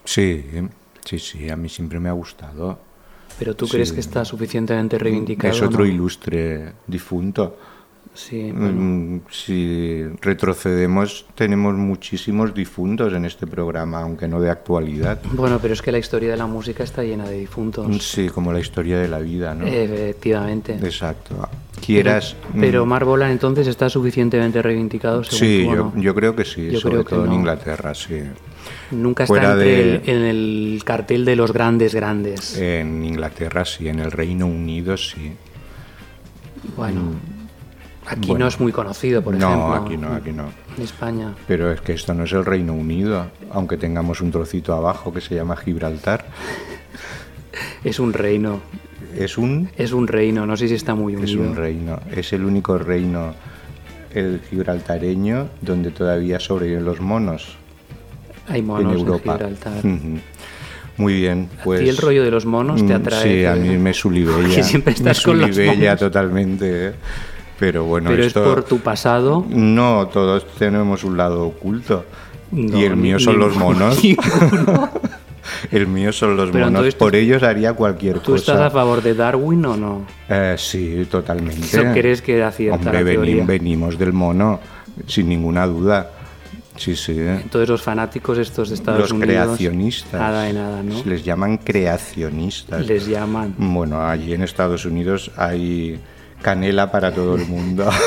[0.10, 0.43] Sí,
[1.05, 2.80] sí, sí, a mí siempre me ha gustado.
[3.38, 3.74] ¿Pero tú Sí.
[3.74, 5.53] crees que está suficientemente reivindicado?
[5.53, 5.86] Es otro no?
[5.86, 7.57] ilustre difunto.
[8.12, 8.72] Sí, bueno.
[8.82, 15.22] Mm, Si retrocedemos, tenemos muchísimos difuntos en este programa, aunque no de actualidad.
[15.34, 17.86] Bueno, pero es que la historia de la música está llena de difuntos.
[18.03, 19.68] Sí, como la historia de la vida, ¿no?
[19.68, 20.74] Efectivamente.
[20.82, 21.47] Exacto.
[21.86, 22.36] Quieras.
[22.60, 26.01] Pero mm, Mark Bolan entonces está suficientemente reivindicado según Sí, tú, ¿o yo, no?
[26.01, 27.34] yo creo que sí, Yo sobre creo que todo en.
[27.34, 28.22] Inglaterra, sí.
[28.92, 32.58] Nunca está entre de- el- en el cartel de los grandes grandes.
[32.58, 35.34] En Inglaterra sí, en el Reino Unido sí.
[36.76, 37.02] bueno,
[38.08, 38.46] aquí bueno.
[38.46, 39.74] no es muy conocido, por no, ejemplo.
[39.76, 40.50] aquí no, aquí no.
[40.78, 41.34] En España.
[41.48, 45.22] Pero es que esto no es el Reino Unido, aunque tengamos un trocito abajo que
[45.22, 46.26] se llama Gibraltar.
[47.84, 48.62] Es un reino.
[49.16, 51.42] Es un, Es un reino, no sé si está muy es unido.
[51.42, 53.34] un reino, es el único reino,
[54.14, 57.58] el gibraltareño, donde todavía sobreviven los monos
[58.50, 59.34] Hay monos en Europa.
[59.34, 59.74] Gibraltar.
[60.97, 61.82] Muy bien, pues...
[61.82, 63.24] ¿Y el rollo de los monos te Mm, atrae?
[63.24, 64.54] Sí, a Que- mí me sulibella.
[64.56, 66.88] que siempre estás me con los sulibella totalmente.
[66.89, 66.91] ¿eh?
[67.58, 68.43] Pero bueno, Pero esto...
[68.43, 69.45] es por tu pasado.
[69.50, 72.04] No, todos tenemos un lado oculto.
[72.52, 74.00] No, y el ni- mío son los monos.
[75.72, 76.89] el mío son los Pero monos.
[76.93, 78.66] tú- Por ellos haría cualquier ¿Tú estás cosa.
[78.68, 80.06] a favor de Darwin o no?
[80.28, 81.62] Eh, sí, totalmente.
[81.66, 83.45] ¿Eso crees que da cierta Hombre, la veni- teoría?
[83.45, 84.60] venimos del mono,
[85.08, 86.12] sin ninguna duda.
[86.80, 87.11] Sí, sí.
[87.19, 89.27] Entonces los fanáticos estos de Estados Los Unidos...
[89.27, 90.19] creacionistas.
[90.19, 90.95] Nada de nada, ¿no?
[91.05, 92.86] Les llaman creacionistas.
[92.88, 93.53] Les llaman.
[93.57, 95.99] Bueno, allí en Estados Unidos hay
[96.41, 97.88] canela para todo el mundo.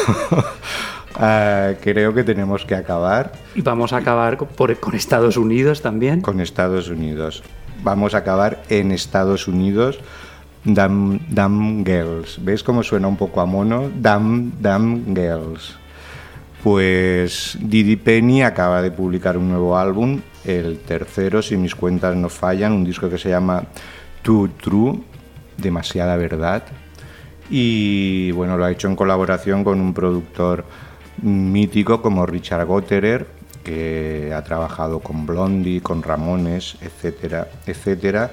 [1.14, 5.82] Ah, creo que tenemos que acabar Y vamos a acabar con, por- con Estados Unidos
[5.82, 6.22] también.
[6.22, 7.42] con Estados Unidos.
[7.84, 9.98] Vamos a acabar en Estados Unidos.
[10.64, 12.38] Damn, damn Girls.
[12.42, 13.90] ¿Ves cómo suena un poco a mono?
[13.94, 15.76] Damn, damn Girls.
[16.62, 22.28] Pues Didi Penny acaba de publicar un nuevo álbum, el tercero, si mis cuentas no
[22.28, 23.64] fallan, un disco que se llama
[24.22, 25.00] Too True,
[25.56, 26.62] demasiada verdad.
[27.50, 30.64] Y bueno, lo ha hecho en colaboración con un productor
[31.22, 33.26] mítico como Richard Gotterer,
[33.64, 38.30] que ha trabajado con Blondie, con Ramones, etcétera, etcétera.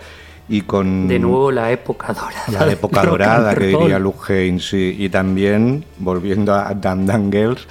[0.48, 2.66] Y con De nuevo la época dorada.
[2.66, 4.96] la época dorada que diría Luke Haynes sí.
[4.98, 7.68] y también volviendo a Dan Dan Girls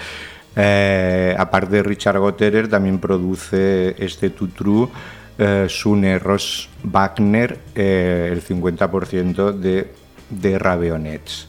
[0.60, 4.90] eh, aparte de Richard Gotterer también produce este Tutru
[5.38, 9.92] eh, Sune Ross Wagner eh, el 50% de,
[10.30, 11.46] de Raveonets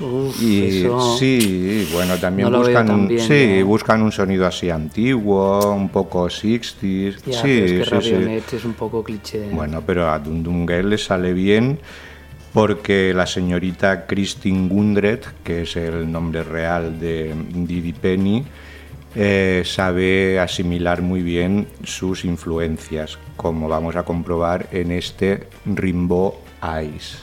[0.00, 3.66] Uf, y eso- sí, bueno, también no buscan un, bien, sí, ¿no?
[3.66, 7.16] buscan un sonido así antiguo, un poco 60s.
[7.26, 8.56] Ya, sí, pero es que sí, sí.
[8.56, 9.48] Es un poco cliché.
[9.52, 11.78] Bueno, pero a Dundun Girl le sale bien
[12.54, 18.44] porque la señorita Christine Gundret, que es el nombre real de Didi Penny,
[19.16, 27.18] eh, sabe asimilar muy bien sus influencias, como vamos a comprobar en este Rimbaud Eyes.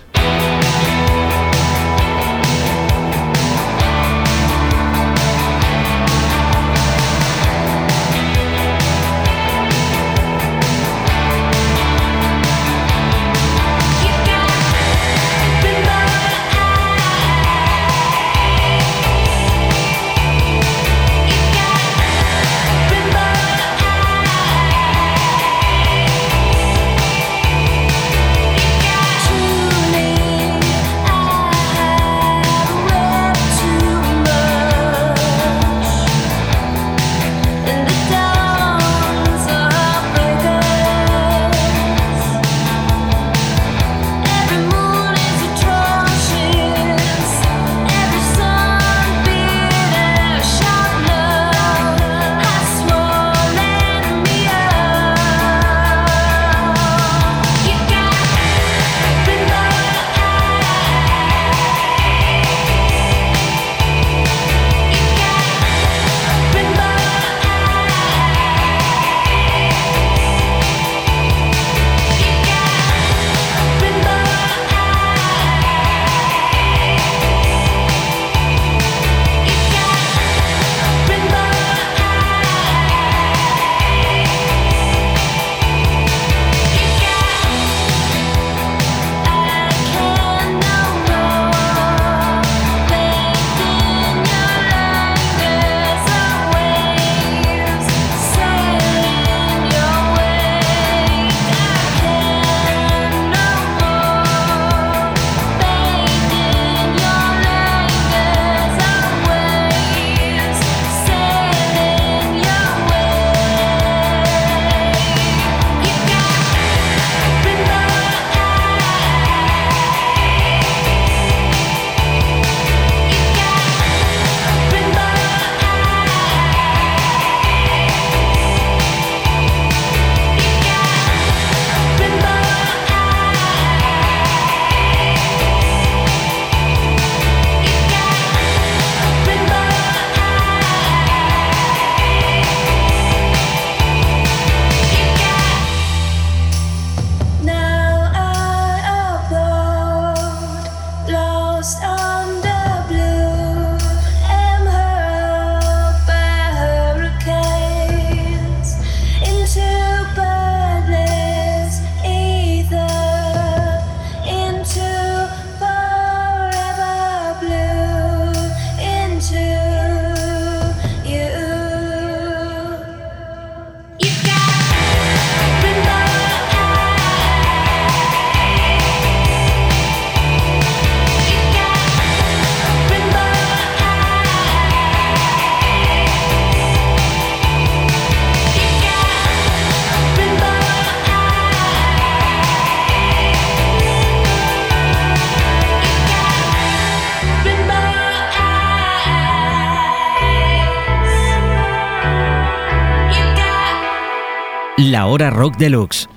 [205.11, 206.07] La Hora Rock Deluxe.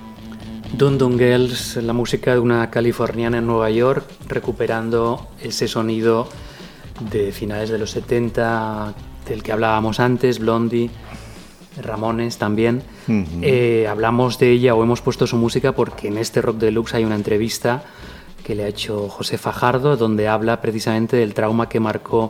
[0.71, 6.29] Dun Dun Girls, la música de una californiana en Nueva York, recuperando ese sonido
[7.11, 8.93] de finales de los 70
[9.27, 10.91] del que hablábamos antes, Blondie,
[11.83, 12.83] Ramones también.
[13.41, 17.03] Eh, hablamos de ella o hemos puesto su música porque en este Rock Deluxe hay
[17.03, 17.83] una entrevista
[18.45, 22.29] que le ha hecho José Fajardo, donde habla precisamente del trauma que marcó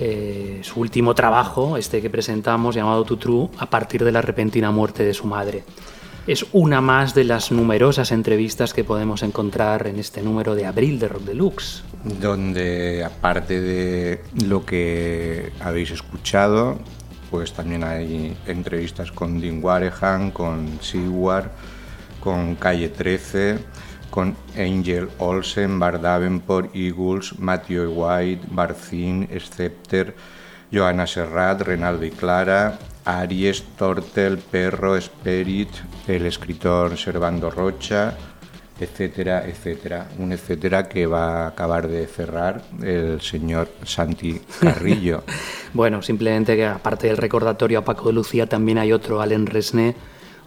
[0.00, 5.04] eh, su último trabajo, este que presentamos, llamado Tutru, a partir de la repentina muerte
[5.04, 5.64] de su madre.
[6.26, 10.98] Es una más de las numerosas entrevistas que podemos encontrar en este número de abril
[10.98, 11.82] de Rock Deluxe.
[12.20, 16.78] Donde, aparte de lo que habéis escuchado,
[17.30, 21.50] pues también hay entrevistas con Dean Warehan, con Seward,
[22.20, 23.58] con Calle 13,
[24.10, 30.14] con Angel Olsen, Bar Davenport, Eagles, Matthew White, Barcin, Scepter,
[30.72, 35.70] Johanna Serrat, Renaldo y Clara, Aries, Tortel, Perro, Spirit,
[36.06, 38.14] el escritor Servando Rocha,
[38.80, 40.08] etcétera, etcétera.
[40.18, 45.24] Un etcétera que va a acabar de cerrar el señor Santi Carrillo.
[45.72, 49.94] bueno, simplemente que aparte del recordatorio a Paco de Lucía, también hay otro, Alain Resné,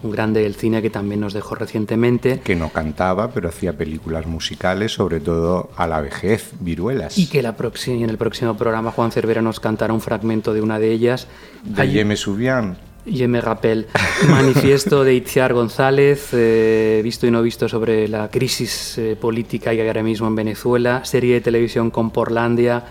[0.03, 2.39] un grande del cine que también nos dejó recientemente.
[2.39, 7.17] Que no cantaba, pero hacía películas musicales, sobre todo a la vejez, viruelas.
[7.17, 7.55] Y que la
[7.87, 11.27] en el próximo programa Juan Cervera nos cantará un fragmento de una de ellas.
[11.63, 12.77] De Yeme Subian.
[13.05, 13.87] Yeme Rappel,
[14.29, 19.81] manifiesto de Itziar González, eh, visto y no visto sobre la crisis eh, política que
[19.81, 22.83] hay ahora mismo en Venezuela, serie de televisión con Porlandia,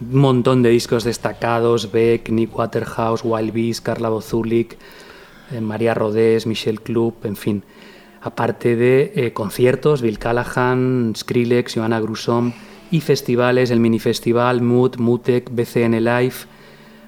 [0.00, 4.76] un montón de discos destacados, Beck, Nick Waterhouse, Wild Beast, Carla Bozulik,
[5.50, 7.62] eh, María Rodés, Michelle Club, en fin.
[8.20, 12.52] Aparte de eh, conciertos, Bill Callahan, Skrillex, Johanna Grusom
[12.90, 16.34] y festivales, el mini festival Mood, Mutec, BCN Live,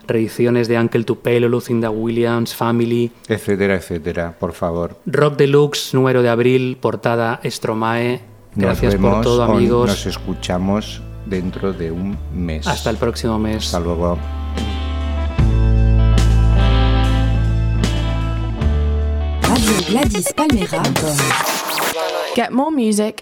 [0.06, 4.98] reediciones de Uncle Tupelo, Lucinda Williams, Family, etcétera, etcétera, por favor.
[5.06, 8.20] Rock Deluxe, número de abril, portada Stromae.
[8.56, 9.90] Gracias por todo, amigos.
[9.90, 12.66] Nos escuchamos dentro de un mes.
[12.66, 13.66] Hasta el próximo mes.
[13.66, 14.18] Hasta luego.
[19.64, 20.82] Radio Gladys Palmera.
[22.34, 23.12] Get more music